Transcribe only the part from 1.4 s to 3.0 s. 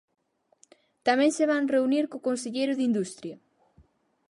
van reunir co conselleiro de